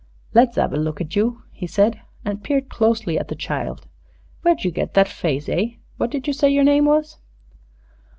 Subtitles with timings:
[0.33, 3.85] "Let's 'ave a look at you," he said, and peered closely at the child.
[4.41, 5.75] "Where'd you get that face, eh?
[5.97, 7.19] What did you say your name was?"